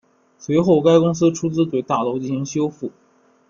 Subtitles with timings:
[0.39, 2.91] 随后该公司出资对大楼进行修复。